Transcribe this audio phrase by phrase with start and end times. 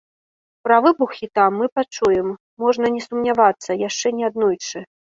[0.67, 2.33] Пра выбухі там мы пачуем,
[2.67, 4.89] можна не сумнявацца, яшчэ не аднойчы.